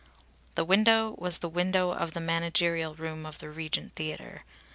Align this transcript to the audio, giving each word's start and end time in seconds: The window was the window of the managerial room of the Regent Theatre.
The 0.55 0.65
window 0.65 1.11
was 1.19 1.37
the 1.37 1.47
window 1.47 1.91
of 1.91 2.13
the 2.15 2.19
managerial 2.19 2.95
room 2.95 3.23
of 3.23 3.37
the 3.37 3.51
Regent 3.51 3.93
Theatre. 3.93 4.43